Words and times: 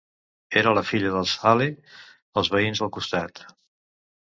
Era 0.61 0.71
la 0.77 0.83
filla 0.91 1.11
dels 1.17 1.33
Hale, 1.51 1.67
els 2.43 2.51
veïns 2.57 2.85
del 2.85 2.93
costat. 2.99 3.47